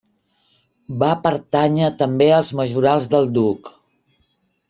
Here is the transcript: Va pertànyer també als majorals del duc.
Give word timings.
Va 1.03 1.09
pertànyer 1.25 1.91
també 2.01 2.29
als 2.37 2.51
majorals 2.61 3.07
del 3.13 3.31
duc. 3.39 3.73